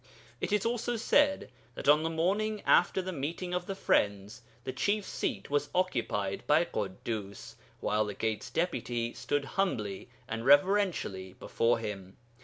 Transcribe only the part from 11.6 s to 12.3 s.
him.